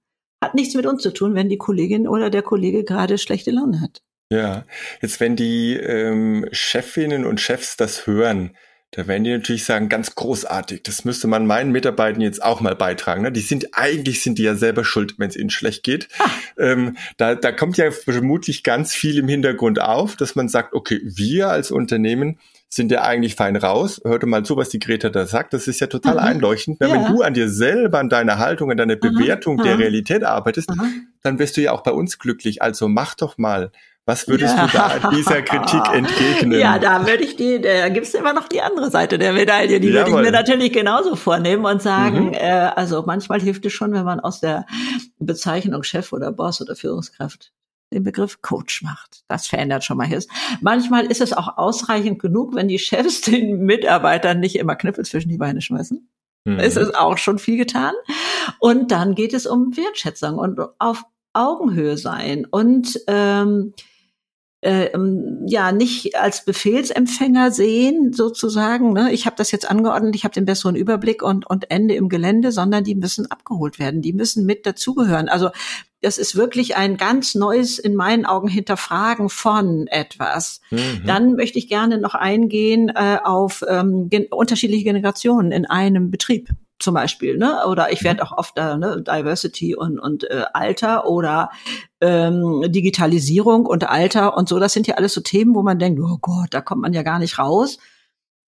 Hat 0.43 0.55
nichts 0.55 0.73
mit 0.73 0.87
uns 0.87 1.03
zu 1.03 1.13
tun, 1.13 1.35
wenn 1.35 1.47
die 1.47 1.59
Kollegin 1.59 2.07
oder 2.07 2.31
der 2.31 2.41
Kollege 2.41 2.83
gerade 2.83 3.19
schlechte 3.19 3.51
Laune 3.51 3.79
hat. 3.79 4.01
Ja, 4.31 4.65
jetzt 5.01 5.19
wenn 5.19 5.35
die 5.35 5.75
ähm, 5.75 6.47
Chefinnen 6.51 7.23
und 7.23 7.39
Chefs 7.39 7.77
das 7.77 8.07
hören, 8.07 8.57
da 8.97 9.05
werden 9.05 9.23
die 9.23 9.29
natürlich 9.29 9.63
sagen, 9.63 9.89
ganz 9.89 10.15
großartig. 10.15 10.81
Das 10.81 11.05
müsste 11.05 11.27
man 11.27 11.45
meinen 11.45 11.71
Mitarbeitern 11.71 12.19
jetzt 12.19 12.41
auch 12.41 12.61
mal 12.61 12.75
beitragen. 12.75 13.21
Ne? 13.21 13.31
Die 13.31 13.41
sind 13.41 13.77
eigentlich 13.77 14.23
sind 14.23 14.39
die 14.39 14.43
ja 14.43 14.55
selber 14.55 14.83
schuld, 14.83 15.19
wenn 15.19 15.29
es 15.29 15.35
ihnen 15.35 15.51
schlecht 15.51 15.83
geht. 15.83 16.07
Ah. 16.17 16.29
Ähm, 16.57 16.97
da, 17.15 17.35
da 17.35 17.51
kommt 17.51 17.77
ja 17.77 17.91
vermutlich 17.91 18.63
ganz 18.63 18.95
viel 18.95 19.19
im 19.19 19.27
Hintergrund 19.27 19.79
auf, 19.79 20.15
dass 20.15 20.33
man 20.33 20.49
sagt, 20.49 20.73
okay, 20.73 20.99
wir 21.03 21.49
als 21.49 21.69
Unternehmen 21.69 22.39
sind 22.69 22.91
ja 22.91 23.03
eigentlich 23.03 23.35
fein 23.35 23.55
raus. 23.55 24.01
Hörte 24.03 24.25
mal 24.25 24.43
zu, 24.43 24.57
was 24.57 24.69
die 24.69 24.79
Greta 24.79 25.09
da 25.09 25.27
sagt. 25.27 25.53
Das 25.53 25.67
ist 25.67 25.79
ja 25.79 25.85
total 25.85 26.13
mhm. 26.13 26.19
einleuchtend. 26.21 26.79
Ja. 26.81 26.91
Wenn 26.91 27.05
du 27.05 27.21
an 27.21 27.35
dir 27.35 27.49
selber, 27.49 27.99
an 27.99 28.09
deiner 28.09 28.39
Haltung, 28.39 28.71
an 28.71 28.77
deiner 28.77 28.95
Bewertung 28.95 29.57
mhm. 29.57 29.63
der 29.63 29.77
Realität 29.77 30.23
arbeitest, 30.23 30.71
mhm. 30.71 31.05
dann 31.21 31.37
wirst 31.37 31.55
du 31.55 31.61
ja 31.61 31.71
auch 31.71 31.83
bei 31.83 31.91
uns 31.91 32.17
glücklich. 32.17 32.63
Also 32.63 32.87
mach 32.87 33.13
doch 33.13 33.37
mal. 33.37 33.71
Was 34.07 34.25
würdest 34.29 34.55
ja. 34.55 34.67
du 34.67 34.71
da 34.71 35.09
dieser 35.09 35.41
Kritik 35.41 35.81
entgegnen? 35.93 36.57
Ja, 36.57 36.79
da 36.79 37.05
würde 37.05 37.25
ich 37.25 37.35
die, 37.35 37.59
da 37.59 37.89
gibt's 37.89 38.13
immer 38.13 38.31
noch 38.31 38.47
die 38.47 38.61
andere 38.61 38.89
Seite 38.89 39.17
der 39.17 39.33
Medaille. 39.33 39.81
Die 39.81 39.91
würde 39.91 40.09
ich 40.09 40.15
mir 40.15 40.31
natürlich 40.31 40.71
genauso 40.71 41.17
vornehmen 41.17 41.65
und 41.65 41.81
sagen, 41.81 42.27
mhm. 42.27 42.33
äh, 42.33 42.71
also 42.73 43.03
manchmal 43.05 43.41
hilft 43.41 43.65
es 43.65 43.73
schon, 43.73 43.91
wenn 43.91 44.05
man 44.05 44.21
aus 44.21 44.39
der 44.39 44.65
Bezeichnung 45.19 45.83
Chef 45.83 46.13
oder 46.13 46.31
Boss 46.31 46.61
oder 46.61 46.77
Führungskraft 46.77 47.51
den 47.91 48.03
Begriff 48.03 48.41
Coach 48.41 48.81
macht. 48.81 49.23
Das 49.27 49.45
verändert 49.45 49.83
schon 49.83 49.97
mal 49.97 50.07
jetzt. 50.07 50.29
Manchmal 50.61 51.07
ist 51.07 51.19
es 51.19 51.33
auch 51.33 51.57
ausreichend 51.57 52.19
genug, 52.19 52.55
wenn 52.55 52.69
die 52.69 52.79
Chefs 52.79 53.19
den 53.29 53.59
Mitarbeitern 53.65 54.39
nicht 54.39 54.55
immer 54.55 54.77
Knüppel 54.77 55.03
zwischen 55.03 55.27
die 55.27 55.37
Beine 55.37 55.59
schmeißen. 55.59 56.09
Mhm. 56.45 56.59
Es 56.59 56.77
ist 56.77 56.95
auch 56.95 57.17
schon 57.17 57.39
viel 57.39 57.57
getan. 57.57 57.93
Und 58.59 58.89
dann 58.91 59.15
geht 59.15 59.33
es 59.33 59.45
um 59.45 59.75
Wertschätzung 59.75 60.37
und 60.37 60.61
auf 60.79 61.03
Augenhöhe 61.33 61.97
sein 61.97 62.45
und 62.49 62.99
ähm, 63.07 63.73
äh, 64.61 64.85
ähm, 64.85 65.43
ja 65.45 65.71
nicht 65.71 66.15
als 66.15 66.43
Befehlsempfänger 66.43 67.51
sehen 67.51 68.13
sozusagen. 68.13 68.93
Ne? 68.93 69.11
Ich 69.11 69.25
habe 69.25 69.35
das 69.35 69.51
jetzt 69.51 69.69
angeordnet, 69.69 70.15
ich 70.15 70.23
habe 70.23 70.33
den 70.33 70.45
besseren 70.45 70.75
Überblick 70.75 71.21
und 71.21 71.47
und 71.47 71.69
Ende 71.69 71.93
im 71.95 72.09
Gelände, 72.09 72.51
sondern 72.51 72.83
die 72.83 72.95
müssen 72.95 73.29
abgeholt 73.29 73.79
werden, 73.79 74.01
die 74.01 74.13
müssen 74.13 74.45
mit 74.45 74.65
dazugehören. 74.65 75.29
Also 75.29 75.49
das 76.01 76.17
ist 76.17 76.35
wirklich 76.35 76.75
ein 76.75 76.97
ganz 76.97 77.35
neues, 77.35 77.79
in 77.79 77.95
meinen 77.95 78.25
Augen, 78.25 78.47
Hinterfragen 78.47 79.29
von 79.29 79.87
etwas. 79.87 80.61
Mhm. 80.69 81.03
Dann 81.05 81.33
möchte 81.35 81.57
ich 81.57 81.67
gerne 81.67 81.97
noch 81.97 82.13
eingehen 82.13 82.89
äh, 82.89 83.17
auf 83.23 83.63
ähm, 83.67 84.09
gen 84.09 84.27
unterschiedliche 84.29 84.83
Generationen 84.83 85.51
in 85.51 85.65
einem 85.65 86.11
Betrieb 86.11 86.49
zum 86.79 86.93
Beispiel, 86.93 87.37
ne? 87.37 87.65
Oder 87.67 87.91
ich 87.91 88.03
werde 88.03 88.23
mhm. 88.23 88.27
auch 88.27 88.37
oft 88.37 88.57
äh, 88.57 88.77
ne, 88.77 89.01
Diversity 89.01 89.75
und, 89.75 89.99
und 89.99 90.29
äh, 90.29 90.43
Alter 90.53 91.07
oder 91.07 91.49
ähm, 92.01 92.63
Digitalisierung 92.67 93.65
und 93.65 93.89
Alter 93.89 94.37
und 94.37 94.47
so. 94.47 94.59
Das 94.59 94.73
sind 94.73 94.87
ja 94.87 94.95
alles 94.95 95.13
so 95.13 95.21
Themen, 95.21 95.55
wo 95.55 95.63
man 95.63 95.79
denkt, 95.79 95.99
oh 96.01 96.17
Gott, 96.21 96.49
da 96.51 96.61
kommt 96.61 96.81
man 96.81 96.93
ja 96.93 97.03
gar 97.03 97.19
nicht 97.19 97.39
raus. 97.39 97.77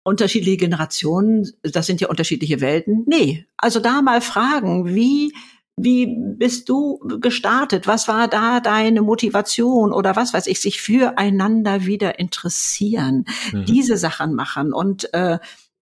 Unterschiedliche 0.03 0.57
Generationen, 0.57 1.51
das 1.63 1.85
sind 1.85 2.01
ja 2.01 2.07
unterschiedliche 2.09 2.61
Welten. 2.61 3.03
Nee, 3.07 3.45
also 3.57 3.79
da 3.79 4.01
mal 4.01 4.21
fragen, 4.21 4.93
wie 4.93 5.33
wie 5.79 6.07
bist 6.17 6.69
du 6.69 6.97
gestartet? 7.21 7.85
Was 7.85 8.07
war 8.07 8.27
da 8.27 8.59
deine 8.59 9.03
Motivation 9.03 9.93
oder 9.93 10.15
was 10.15 10.33
weiß 10.33 10.47
ich, 10.47 10.59
sich 10.59 10.81
füreinander 10.81 11.85
wieder 11.85 12.17
interessieren, 12.17 13.25
mhm. 13.53 13.65
diese 13.65 13.95
Sachen 13.95 14.33
machen 14.33 14.73
und 14.73 15.13
äh, 15.13 15.37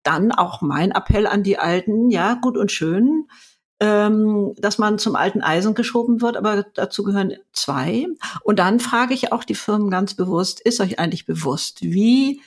dann 0.05 0.31
auch 0.31 0.61
mein 0.61 0.91
Appell 0.91 1.27
an 1.27 1.43
die 1.43 1.57
Alten, 1.57 2.09
ja, 2.09 2.35
gut 2.35 2.57
und 2.57 2.71
schön, 2.71 3.27
ähm, 3.79 4.53
dass 4.57 4.77
man 4.77 4.97
zum 4.97 5.15
alten 5.15 5.41
Eisen 5.41 5.73
geschoben 5.73 6.21
wird, 6.21 6.37
aber 6.37 6.65
dazu 6.73 7.03
gehören 7.03 7.33
zwei. 7.51 8.07
Und 8.43 8.59
dann 8.59 8.79
frage 8.79 9.13
ich 9.13 9.31
auch 9.31 9.43
die 9.43 9.55
Firmen 9.55 9.89
ganz 9.89 10.13
bewusst, 10.13 10.61
ist 10.61 10.79
euch 10.79 10.99
eigentlich 10.99 11.25
bewusst, 11.25 11.81
wie 11.81 12.41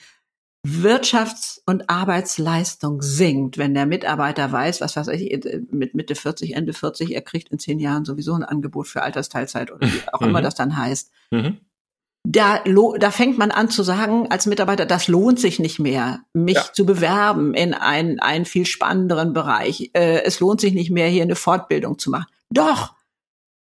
Wirtschafts- 0.65 1.61
und 1.65 1.89
Arbeitsleistung 1.89 3.01
sinkt, 3.01 3.57
wenn 3.57 3.73
der 3.73 3.85
Mitarbeiter 3.85 4.51
weiß, 4.51 4.81
was 4.81 4.97
weiß 4.97 5.07
ich, 5.09 5.31
mit 5.71 5.95
Mitte 5.95 6.15
40, 6.15 6.55
Ende 6.55 6.73
40, 6.73 7.15
er 7.15 7.21
kriegt 7.21 7.49
in 7.49 7.59
zehn 7.59 7.79
Jahren 7.79 8.03
sowieso 8.03 8.33
ein 8.33 8.43
Angebot 8.43 8.87
für 8.87 9.01
Altersteilzeit 9.01 9.71
oder 9.71 9.87
wie 9.87 10.01
auch 10.13 10.19
mhm. 10.19 10.29
immer 10.29 10.41
das 10.41 10.55
dann 10.55 10.75
heißt. 10.75 11.11
Mhm. 11.31 11.57
Da, 12.23 12.61
da 12.99 13.11
fängt 13.11 13.37
man 13.37 13.49
an 13.49 13.69
zu 13.69 13.81
sagen, 13.81 14.29
als 14.29 14.45
Mitarbeiter, 14.45 14.85
das 14.85 15.07
lohnt 15.07 15.39
sich 15.39 15.57
nicht 15.57 15.79
mehr, 15.79 16.19
mich 16.33 16.55
ja. 16.55 16.65
zu 16.73 16.85
bewerben 16.85 17.53
in 17.53 17.73
einen, 17.73 18.19
einen 18.19 18.45
viel 18.45 18.65
spannenderen 18.65 19.33
Bereich. 19.33 19.91
Äh, 19.93 20.23
es 20.23 20.39
lohnt 20.39 20.59
sich 20.61 20.73
nicht 20.73 20.91
mehr, 20.91 21.07
hier 21.07 21.23
eine 21.23 21.35
Fortbildung 21.35 21.97
zu 21.97 22.09
machen. 22.11 22.27
Doch, 22.49 22.93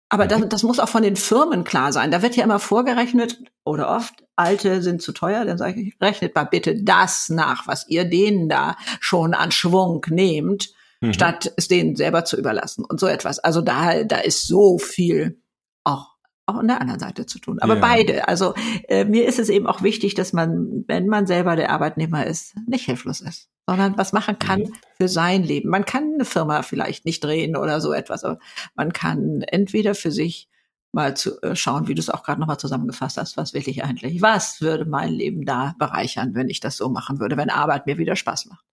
aber 0.09 0.27
das, 0.27 0.41
das 0.49 0.63
muss 0.63 0.79
auch 0.79 0.89
von 0.89 1.03
den 1.03 1.15
Firmen 1.15 1.63
klar 1.63 1.91
sein. 1.91 2.11
Da 2.11 2.21
wird 2.21 2.35
ja 2.35 2.43
immer 2.43 2.59
vorgerechnet 2.59 3.39
oder 3.65 3.89
oft, 3.89 4.23
alte 4.35 4.81
sind 4.81 5.01
zu 5.01 5.11
teuer, 5.11 5.43
dann 5.45 5.57
sage 5.57 5.81
ich, 5.81 6.01
rechnet 6.01 6.33
mal 6.35 6.45
bitte 6.45 6.81
das 6.81 7.29
nach, 7.29 7.67
was 7.67 7.87
ihr 7.89 8.05
denen 8.05 8.47
da 8.47 8.77
schon 8.99 9.33
an 9.33 9.51
Schwung 9.51 10.05
nehmt, 10.09 10.69
mhm. 11.01 11.13
statt 11.13 11.51
es 11.57 11.67
denen 11.67 11.95
selber 11.95 12.23
zu 12.23 12.37
überlassen 12.37 12.85
und 12.85 12.99
so 12.99 13.07
etwas. 13.07 13.39
Also 13.39 13.61
da, 13.61 14.03
da 14.03 14.17
ist 14.17 14.47
so 14.47 14.77
viel 14.77 15.41
auch 15.83 16.16
auch 16.47 16.55
an 16.55 16.67
der 16.67 16.81
anderen 16.81 16.99
Seite 16.99 17.25
zu 17.25 17.39
tun. 17.39 17.59
Aber 17.59 17.75
ja. 17.75 17.81
beide. 17.81 18.27
Also 18.27 18.53
äh, 18.87 19.05
mir 19.05 19.27
ist 19.27 19.37
es 19.37 19.49
eben 19.49 19.67
auch 19.67 19.83
wichtig, 19.83 20.15
dass 20.15 20.33
man, 20.33 20.85
wenn 20.87 21.07
man 21.07 21.27
selber 21.27 21.55
der 21.55 21.71
Arbeitnehmer 21.71 22.25
ist, 22.25 22.55
nicht 22.67 22.85
hilflos 22.85 23.21
ist, 23.21 23.49
sondern 23.67 23.97
was 23.97 24.13
machen 24.13 24.39
kann 24.39 24.61
mhm. 24.61 24.73
für 24.97 25.07
sein 25.09 25.43
Leben. 25.43 25.69
Man 25.69 25.85
kann 25.85 26.13
eine 26.15 26.25
Firma 26.25 26.61
vielleicht 26.63 27.05
nicht 27.05 27.23
drehen 27.23 27.55
oder 27.55 27.81
so 27.81 27.93
etwas, 27.93 28.23
aber 28.23 28.39
man 28.75 28.93
kann 28.93 29.41
entweder 29.41 29.93
für 29.93 30.11
sich 30.11 30.49
mal 30.93 31.15
zu 31.15 31.41
äh, 31.41 31.55
schauen, 31.55 31.87
wie 31.87 31.95
du 31.95 31.99
es 31.99 32.09
auch 32.09 32.23
gerade 32.23 32.39
nochmal 32.39 32.59
zusammengefasst 32.59 33.17
hast, 33.17 33.37
was 33.37 33.53
will 33.53 33.67
ich 33.67 33.83
eigentlich? 33.83 34.21
Was 34.21 34.61
würde 34.61 34.85
mein 34.85 35.11
Leben 35.11 35.45
da 35.45 35.75
bereichern, 35.77 36.33
wenn 36.33 36.49
ich 36.49 36.61
das 36.61 36.77
so 36.77 36.89
machen 36.89 37.19
würde, 37.19 37.37
wenn 37.37 37.49
Arbeit 37.49 37.85
mir 37.85 37.97
wieder 37.97 38.15
Spaß 38.15 38.45
macht? 38.47 38.65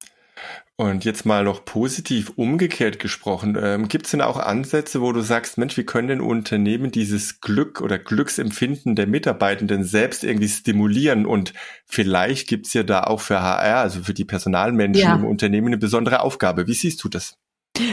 Und 0.77 1.05
jetzt 1.05 1.25
mal 1.25 1.45
noch 1.45 1.65
positiv 1.65 2.33
umgekehrt 2.35 2.99
gesprochen, 2.99 3.57
ähm, 3.61 3.87
gibt 3.87 4.07
es 4.07 4.11
denn 4.11 4.21
auch 4.21 4.39
Ansätze, 4.39 5.01
wo 5.01 5.13
du 5.13 5.21
sagst, 5.21 5.57
Mensch, 5.57 5.77
wie 5.77 5.85
können 5.85 6.09
denn 6.09 6.21
Unternehmen 6.21 6.91
dieses 6.91 7.41
Glück 7.41 7.81
oder 7.81 7.97
Glücksempfinden 7.97 8.97
der 8.97 9.07
Mitarbeitenden 9.07 9.85
selbst 9.85 10.25
irgendwie 10.25 10.49
stimulieren? 10.49 11.27
Und 11.27 11.55
vielleicht 11.87 12.49
gibt 12.49 12.67
es 12.67 12.75
ja 12.75 12.83
da 12.83 13.05
auch 13.05 13.21
für 13.21 13.41
HR, 13.41 13.79
also 13.79 14.03
für 14.03 14.15
die 14.15 14.25
Personalmenschen 14.25 15.05
ja. 15.05 15.15
im 15.15 15.25
Unternehmen, 15.25 15.69
eine 15.69 15.79
besondere 15.79 16.21
Aufgabe. 16.21 16.67
Wie 16.67 16.75
siehst 16.75 17.05
du 17.05 17.09
das? 17.09 17.39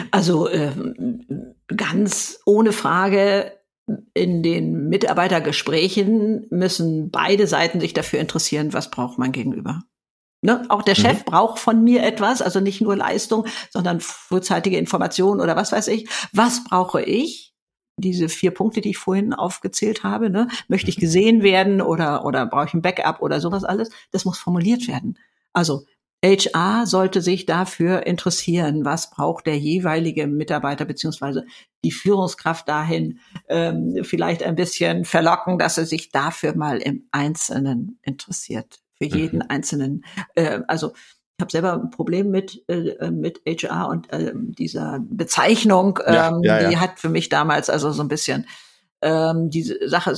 Also 0.09 0.49
ähm, 0.49 1.53
ganz 1.67 2.39
ohne 2.47 2.71
Frage 2.71 3.51
in 4.15 4.41
den 4.41 4.89
Mitarbeitergesprächen 4.89 6.47
müssen 6.49 7.11
beide 7.11 7.45
Seiten 7.45 7.79
sich 7.79 7.93
dafür 7.93 8.19
interessieren, 8.19 8.73
was 8.73 8.89
braucht 8.89 9.19
man 9.19 9.31
gegenüber. 9.31 9.83
Ne? 10.41 10.65
Auch 10.69 10.81
der 10.81 10.95
Chef 10.95 11.19
mhm. 11.19 11.25
braucht 11.25 11.59
von 11.59 11.83
mir 11.83 12.03
etwas, 12.03 12.41
also 12.41 12.59
nicht 12.59 12.81
nur 12.81 12.95
Leistung, 12.95 13.45
sondern 13.69 13.99
frühzeitige 13.99 14.77
Informationen 14.77 15.39
oder 15.39 15.55
was 15.55 15.71
weiß 15.71 15.87
ich. 15.89 16.09
Was 16.33 16.63
brauche 16.63 17.01
ich? 17.03 17.53
Diese 17.97 18.27
vier 18.29 18.51
Punkte, 18.51 18.81
die 18.81 18.89
ich 18.91 18.97
vorhin 18.97 19.33
aufgezählt 19.33 20.03
habe, 20.03 20.31
ne? 20.31 20.47
möchte 20.67 20.89
ich 20.89 20.97
mhm. 20.97 21.01
gesehen 21.01 21.43
werden 21.43 21.81
oder, 21.81 22.25
oder 22.25 22.47
brauche 22.47 22.65
ich 22.65 22.73
ein 22.73 22.81
Backup 22.81 23.21
oder 23.21 23.39
sowas 23.39 23.63
alles? 23.63 23.89
Das 24.11 24.25
muss 24.25 24.39
formuliert 24.39 24.87
werden. 24.87 25.19
Also 25.53 25.85
HR 26.23 26.85
sollte 26.85 27.21
sich 27.21 27.45
dafür 27.45 28.05
interessieren, 28.05 28.85
was 28.85 29.09
braucht 29.09 29.45
der 29.47 29.57
jeweilige 29.57 30.27
Mitarbeiter 30.27 30.85
beziehungsweise 30.85 31.45
die 31.83 31.91
Führungskraft 31.91 32.67
dahin 32.67 33.19
ähm, 33.47 34.03
vielleicht 34.03 34.43
ein 34.43 34.55
bisschen 34.55 35.05
verlocken, 35.05 35.57
dass 35.59 35.77
er 35.77 35.85
sich 35.85 36.11
dafür 36.11 36.55
mal 36.55 36.77
im 36.77 37.07
Einzelnen 37.11 37.99
interessiert 38.03 38.80
für 39.01 39.17
jeden 39.17 39.39
mhm. 39.39 39.45
einzelnen. 39.49 40.05
Äh, 40.35 40.61
also 40.67 40.93
ich 40.93 41.41
habe 41.41 41.51
selber 41.51 41.73
ein 41.73 41.89
Problem 41.89 42.29
mit 42.29 42.63
äh, 42.69 43.09
mit 43.09 43.41
HR 43.47 43.87
und 43.87 44.11
äh, 44.13 44.31
dieser 44.35 44.99
Bezeichnung. 45.01 45.99
Ähm, 46.05 46.13
ja, 46.13 46.39
ja, 46.43 46.61
ja. 46.61 46.69
Die 46.69 46.77
hat 46.77 46.99
für 46.99 47.09
mich 47.09 47.29
damals 47.29 47.69
also 47.69 47.91
so 47.91 48.03
ein 48.03 48.07
bisschen 48.07 48.45
ähm, 49.01 49.49
diese 49.49 49.89
Sache 49.89 50.15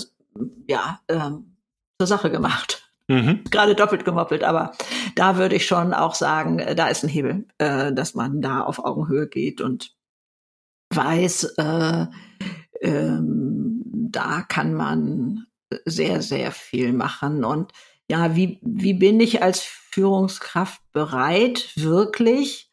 ja 0.67 0.99
ähm, 1.07 1.55
zur 1.97 2.07
Sache 2.07 2.29
gemacht. 2.29 2.91
Mhm. 3.07 3.43
Gerade 3.51 3.75
doppelt 3.75 4.03
gemoppelt, 4.03 4.43
aber 4.43 4.73
da 5.15 5.37
würde 5.37 5.55
ich 5.55 5.65
schon 5.65 5.93
auch 5.93 6.15
sagen, 6.15 6.59
äh, 6.59 6.75
da 6.75 6.87
ist 6.87 7.03
ein 7.03 7.09
Hebel, 7.09 7.45
äh, 7.57 7.93
dass 7.93 8.15
man 8.15 8.41
da 8.41 8.61
auf 8.61 8.83
Augenhöhe 8.83 9.27
geht 9.27 9.61
und 9.61 9.95
weiß, 10.93 11.55
äh, 11.57 12.05
ähm, 12.81 13.81
da 14.11 14.41
kann 14.41 14.73
man 14.73 15.47
sehr, 15.85 16.21
sehr 16.21 16.51
viel 16.51 16.93
machen. 16.93 17.43
Und 17.45 17.71
ja, 18.13 18.35
wie, 18.35 18.59
wie 18.61 18.93
bin 18.93 19.19
ich 19.19 19.41
als 19.41 19.61
Führungskraft 19.61 20.79
bereit, 20.91 21.71
wirklich 21.75 22.71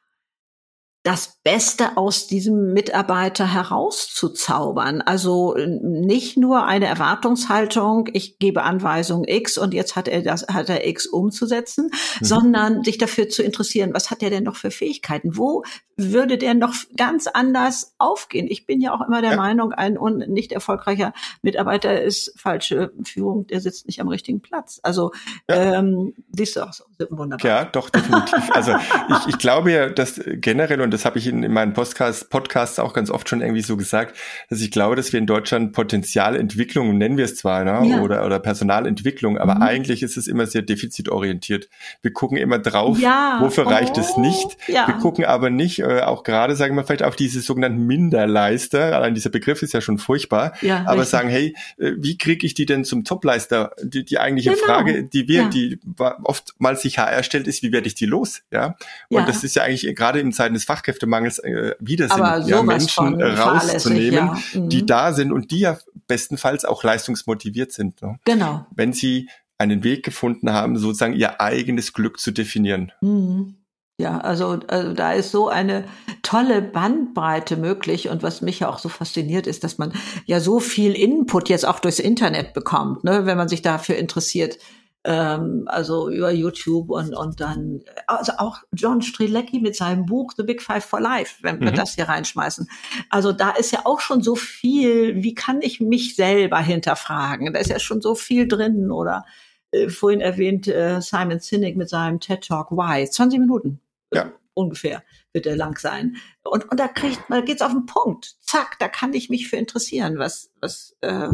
das 1.03 1.39
Beste 1.43 1.97
aus 1.97 2.27
diesem 2.27 2.75
Mitarbeiter 2.75 3.51
herauszuzaubern. 3.51 5.01
Also 5.01 5.57
nicht 5.57 6.37
nur 6.37 6.67
eine 6.67 6.87
Erwartungshaltung, 6.87 8.09
ich 8.13 8.39
gebe 8.39 8.65
Anweisung 8.65 9.25
X 9.27 9.57
und 9.57 9.73
jetzt 9.73 9.97
hat 9.97 10.09
er 10.09 10.23
das, 10.23 10.47
hat 10.49 10.69
er 10.69 10.87
X 10.87 11.07
umzusetzen, 11.07 11.87
mhm. 11.87 12.25
sondern 12.25 12.85
sich 12.85 12.99
dafür 12.99 13.31
zu 13.31 13.43
interessieren, 13.43 13.95
was 13.95 14.11
hat 14.11 14.23
er 14.23 14.29
denn 14.29 14.45
noch 14.45 14.57
für 14.57 14.71
Fähigkeiten? 14.71 15.39
Wo 15.39 15.63
würde 15.97 16.37
der 16.37 16.55
noch 16.55 16.75
ganz 16.97 17.27
anders 17.27 17.95
aufgehen? 17.99 18.47
Ich 18.49 18.67
bin 18.67 18.81
ja 18.81 18.95
auch 18.95 19.07
immer 19.07 19.23
der 19.23 19.33
ja. 19.33 19.37
Meinung, 19.37 19.73
ein 19.73 19.95
nicht 20.29 20.53
erfolgreicher 20.53 21.15
Mitarbeiter 21.41 22.03
ist 22.03 22.39
falsche 22.39 22.93
Führung, 23.05 23.47
der 23.47 23.61
sitzt 23.61 23.87
nicht 23.87 24.01
am 24.01 24.09
richtigen 24.09 24.41
Platz. 24.41 24.81
Also 24.83 25.13
ja. 25.49 25.79
ähm, 25.79 26.15
siehst 26.33 26.57
du 26.57 26.63
auch 26.63 26.73
so 26.73 26.85
wunderbar. 27.09 27.51
Ja, 27.51 27.65
doch, 27.65 27.89
definitiv. 27.89 28.51
Also 28.51 28.73
ich, 28.75 29.29
ich 29.29 29.39
glaube 29.39 29.73
ja, 29.73 29.89
dass 29.89 30.21
generell 30.27 30.81
und 30.81 30.91
und 30.91 30.95
das 31.01 31.07
habe 31.07 31.19
ich 31.19 31.27
in, 31.27 31.43
in 31.43 31.53
meinen 31.53 31.73
Podcast, 31.73 32.29
Podcasts 32.29 32.79
auch 32.79 32.93
ganz 32.93 33.11
oft 33.11 33.27
schon 33.29 33.41
irgendwie 33.41 33.63
so 33.63 33.79
gesagt, 33.79 34.17
dass 34.51 34.61
ich 34.61 34.71
glaube, 34.71 34.97
dass 34.97 35.13
wir 35.13 35.19
in 35.19 35.27
Deutschland 35.27 35.73
Potenzialentwicklung, 35.73 36.99
nennen 36.99 37.17
wir 37.17 37.25
es 37.25 37.37
zwar, 37.37 37.65
ne, 37.65 37.89
ja. 37.89 38.01
oder, 38.01 38.27
oder 38.27 38.39
Personalentwicklung, 38.39 39.39
aber 39.39 39.55
mhm. 39.55 39.63
eigentlich 39.63 40.03
ist 40.03 40.19
es 40.19 40.27
immer 40.27 40.47
sehr 40.47 40.61
defizitorientiert. 40.61 41.71
Wir 42.03 42.13
gucken 42.13 42.37
immer 42.37 42.59
drauf, 42.59 42.99
ja. 42.99 43.39
wofür 43.41 43.67
oh. 43.67 43.71
reicht 43.71 43.97
es 43.97 44.13
oh, 44.17 44.21
nicht. 44.21 44.59
Ja. 44.69 44.87
Wir 44.89 44.95
gucken 44.97 45.25
aber 45.25 45.49
nicht, 45.49 45.79
äh, 45.79 46.03
auch 46.03 46.23
gerade, 46.23 46.55
sagen 46.55 46.77
wir 46.77 46.85
vielleicht 46.85 47.03
auf 47.03 47.17
diese 47.17 47.41
sogenannten 47.41 47.87
Minderleister, 47.87 48.95
allein 48.95 49.15
dieser 49.15 49.31
Begriff 49.31 49.63
ist 49.63 49.73
ja 49.73 49.81
schon 49.81 49.97
furchtbar, 49.97 50.53
ja, 50.61 50.81
aber 50.81 51.03
richtig. 51.03 51.09
sagen, 51.09 51.29
hey, 51.31 51.55
äh, 51.79 51.93
wie 51.97 52.19
kriege 52.19 52.47
ich 52.47 52.53
die 52.53 52.67
denn 52.67 52.85
zum 52.85 53.05
Topleister? 53.05 53.73
Die, 53.83 54.05
die 54.05 54.19
eigentliche 54.19 54.51
genau. 54.51 54.65
Frage, 54.65 55.05
die 55.05 55.29
wir, 55.29 55.49
die 55.49 55.79
oftmals 56.25 56.83
sich 56.83 56.99
HR 56.99 57.23
stellt, 57.23 57.47
ist, 57.47 57.63
wie 57.63 57.73
werde 57.73 57.87
ich 57.87 57.95
die 57.95 58.07
los? 58.07 58.43
Ja. 58.51 58.77
Und 59.09 59.27
das 59.27 59.45
ist 59.45 59.57
ja 59.57 59.63
eigentlich 59.63 59.95
gerade 59.97 60.21
in 60.21 60.33
Zeiten 60.33 60.55
des 60.55 60.65
Fach 60.65 60.80
Fachkräftemangels 60.81 61.39
äh, 61.41 61.75
wieder 61.79 62.09
sind, 62.09 62.49
ja, 62.49 62.63
Menschen 62.63 63.23
rauszunehmen, 63.23 64.13
ja. 64.13 64.39
mhm. 64.55 64.69
die 64.69 64.87
da 64.87 65.13
sind 65.13 65.33
und 65.33 65.51
die 65.51 65.61
ja 65.61 65.79
bestenfalls 66.07 66.65
auch 66.65 66.83
leistungsmotiviert 66.83 67.73
sind. 67.73 68.03
Ne? 68.03 68.19
Genau. 68.25 68.67
Wenn 68.75 68.93
sie 68.93 69.29
einen 69.59 69.85
Weg 69.85 70.05
gefunden 70.05 70.51
haben, 70.51 70.79
sozusagen 70.79 71.15
ihr 71.15 71.41
eigenes 71.41 71.93
Glück 71.93 72.19
zu 72.19 72.31
definieren. 72.31 72.93
Mhm. 73.03 73.57
Ja, 74.01 74.17
also, 74.17 74.59
also 74.69 74.95
da 74.95 75.13
ist 75.13 75.31
so 75.31 75.51
eine 75.51 75.85
tolle 76.23 76.63
Bandbreite 76.63 77.59
möglich. 77.59 78.09
Und 78.09 78.23
was 78.23 78.41
mich 78.41 78.61
ja 78.61 78.71
auch 78.71 78.79
so 78.79 78.89
fasziniert, 78.89 79.47
ist, 79.47 79.63
dass 79.63 79.77
man 79.77 79.93
ja 80.25 80.41
so 80.41 80.59
viel 80.59 80.95
Input 80.95 81.51
jetzt 81.51 81.67
auch 81.67 81.81
durchs 81.81 81.99
Internet 81.99 82.55
bekommt, 82.55 83.05
ne, 83.05 83.27
wenn 83.27 83.37
man 83.37 83.51
sich 83.51 83.61
dafür 83.61 83.97
interessiert 83.97 84.57
ähm, 85.05 85.65
also 85.67 86.11
über 86.11 86.31
YouTube 86.31 86.91
und, 86.91 87.15
und 87.15 87.41
dann, 87.41 87.81
also 88.07 88.33
auch 88.39 88.59
John 88.73 89.01
Strilecki 89.03 89.61
mit 89.61 89.75
seinem 89.75 90.07
Buch 90.07 90.33
The 90.37 90.43
Big 90.43 90.63
Five 90.63 90.85
for 90.85 91.01
Life, 91.01 91.39
wenn 91.43 91.61
wir 91.61 91.73
mhm. 91.73 91.77
das 91.77 91.95
hier 91.95 92.09
reinschmeißen. 92.09 92.69
Also 93.09 93.33
da 93.33 93.51
ist 93.51 93.73
ja 93.73 93.81
auch 93.85 94.01
schon 94.01 94.23
so 94.23 94.37
viel, 94.37 95.23
wie 95.23 95.35
kann 95.35 95.63
ich 95.63 95.81
mich 95.81 96.17
selber 96.17 96.59
hinterfragen? 96.59 97.53
Da 97.53 97.61
ist 97.61 97.71
ja 97.71 97.79
schon 97.79 98.01
so 98.03 98.15
viel 98.15 98.47
drin 98.47 98.91
oder 98.91 99.25
äh, 99.71 99.89
vorhin 99.89 100.21
erwähnt 100.21 100.69
äh, 100.69 101.01
Simon 101.01 101.41
Sinek 101.41 101.77
mit 101.77 101.89
seinem 101.89 102.21
TED 102.21 102.47
Talk 102.47 102.71
Why, 102.71 103.09
20 103.09 103.41
Minuten. 103.41 103.81
Ja. 104.13 104.33
Ungefähr 104.53 105.03
wird 105.33 105.47
er 105.47 105.57
lang 105.57 105.79
sein. 105.79 106.17
Und, 106.43 106.71
und 106.71 106.79
da 106.79 106.89
kriegt 106.89 107.31
man, 107.31 107.45
geht's 107.45 107.63
auf 107.63 107.73
den 107.73 107.87
Punkt. 107.87 108.37
Zack, 108.41 108.79
da 108.81 108.89
kann 108.89 109.15
ich 109.15 109.31
mich 109.31 109.49
für 109.49 109.57
interessieren, 109.57 110.19
was, 110.19 110.51
was, 110.61 110.97
äh, 111.01 111.29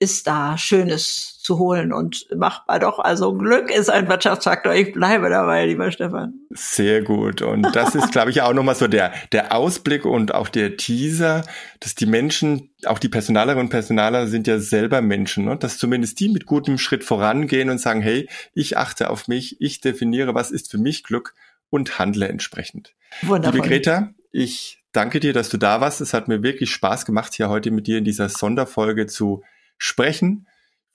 ist 0.00 0.26
da 0.26 0.56
Schönes 0.56 1.38
zu 1.42 1.58
holen 1.58 1.92
und 1.92 2.26
machbar 2.36 2.78
doch. 2.78 2.98
Also 2.98 3.32
Glück 3.32 3.70
ist 3.70 3.90
ein 3.90 4.08
Wirtschaftsfaktor. 4.08 4.74
Ich 4.74 4.92
bleibe 4.92 5.28
dabei, 5.28 5.66
lieber 5.66 5.90
Stefan. 5.90 6.34
Sehr 6.50 7.02
gut. 7.02 7.42
Und 7.42 7.74
das 7.74 7.94
ist, 7.94 8.12
glaube 8.12 8.30
ich, 8.30 8.42
auch 8.42 8.52
nochmal 8.52 8.76
so 8.76 8.86
der, 8.86 9.12
der 9.32 9.52
Ausblick 9.52 10.04
und 10.04 10.34
auch 10.34 10.48
der 10.48 10.76
Teaser, 10.76 11.42
dass 11.80 11.94
die 11.94 12.06
Menschen, 12.06 12.70
auch 12.84 12.98
die 12.98 13.08
Personalerinnen 13.08 13.64
und 13.64 13.70
Personaler 13.70 14.28
sind 14.28 14.46
ja 14.46 14.58
selber 14.58 15.00
Menschen, 15.00 15.46
ne? 15.46 15.56
dass 15.56 15.78
zumindest 15.78 16.20
die 16.20 16.28
mit 16.28 16.46
gutem 16.46 16.78
Schritt 16.78 17.02
vorangehen 17.02 17.70
und 17.70 17.80
sagen, 17.80 18.02
hey, 18.02 18.28
ich 18.54 18.76
achte 18.76 19.10
auf 19.10 19.26
mich, 19.26 19.60
ich 19.60 19.80
definiere, 19.80 20.34
was 20.34 20.50
ist 20.50 20.70
für 20.70 20.78
mich 20.78 21.02
Glück 21.02 21.34
und 21.70 21.98
handle 21.98 22.28
entsprechend. 22.28 22.94
Wundervoll. 23.22 23.56
Liebe 23.56 23.68
Greta, 23.68 24.10
ich 24.30 24.84
danke 24.92 25.18
dir, 25.18 25.32
dass 25.32 25.48
du 25.48 25.56
da 25.56 25.80
warst. 25.80 26.00
Es 26.00 26.14
hat 26.14 26.28
mir 26.28 26.42
wirklich 26.42 26.70
Spaß 26.70 27.04
gemacht, 27.04 27.34
hier 27.34 27.48
heute 27.48 27.70
mit 27.70 27.86
dir 27.86 27.98
in 27.98 28.04
dieser 28.04 28.28
Sonderfolge 28.28 29.06
zu 29.06 29.42
sprechen 29.78 30.46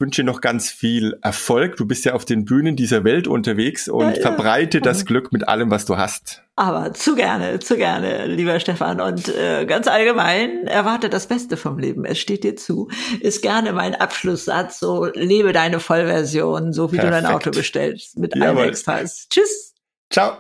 wünsche 0.04 0.22
dir 0.22 0.26
noch 0.26 0.42
ganz 0.42 0.70
viel 0.70 1.18
Erfolg. 1.22 1.78
Du 1.78 1.86
bist 1.86 2.04
ja 2.04 2.14
auf 2.14 2.26
den 2.26 2.44
Bühnen 2.44 2.76
dieser 2.76 3.04
Welt 3.06 3.26
unterwegs 3.26 3.88
und 3.88 4.02
ja, 4.02 4.16
ja. 4.16 4.22
verbreite 4.22 4.82
das 4.82 5.06
Glück 5.06 5.32
mit 5.32 5.48
allem, 5.48 5.72
was 5.72 5.86
du 5.86 5.98
hast. 5.98 6.44
Aber 6.56 6.94
zu 6.94 7.16
gerne, 7.16 7.60
zu 7.60 7.78
gerne, 7.78 8.28
lieber 8.28 8.60
Stefan. 8.60 9.00
Und 9.00 9.30
äh, 9.30 9.66
ganz 9.66 9.88
allgemein, 9.88 10.68
erwarte 10.68 11.10
das 11.10 11.28
Beste 11.28 11.56
vom 11.56 11.80
Leben. 11.80 12.04
Es 12.06 12.20
steht 12.20 12.44
dir 12.44 12.58
zu. 12.58 12.90
Ist 13.22 13.42
gerne 13.42 13.72
mein 13.72 13.96
Abschlusssatz. 13.96 14.80
So, 14.80 15.06
lebe 15.06 15.54
deine 15.54 15.80
Vollversion, 15.80 16.74
so 16.74 16.92
wie 16.92 16.98
Perfekt. 16.98 17.18
du 17.18 17.22
dein 17.22 17.34
Auto 17.34 17.52
bestellst. 17.52 18.20
Mit 18.20 18.36
Jawohl. 18.36 18.60
allen 18.60 18.70
Extras. 18.70 19.28
Tschüss. 19.30 19.74
Ciao. 20.12 20.38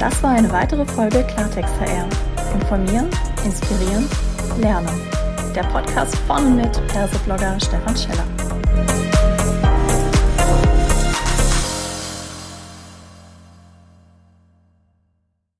Das 0.00 0.22
war 0.22 0.30
eine 0.30 0.50
weitere 0.50 0.84
Folge 0.86 1.24
Klartext 1.24 1.74
HR. 1.80 2.08
Informieren, 2.54 3.08
inspirieren, 3.44 4.08
lernen. 4.58 4.88
Der 5.54 5.64
Podcast 5.64 6.16
von 6.26 6.46
und 6.46 6.56
mit 6.56 6.86
Perseblogger 6.88 7.58
Stefan 7.60 7.96
Scheller. 7.96 8.63